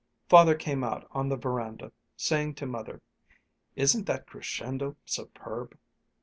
Father 0.29 0.55
came 0.55 0.83
out 0.83 1.07
on 1.11 1.29
the 1.29 1.37
veranda, 1.37 1.91
saying 2.17 2.55
to 2.55 2.65
Mother, 2.65 3.03
"Isn't 3.75 4.07
that 4.07 4.25
crescendo 4.25 4.95
superb?" 5.05 5.77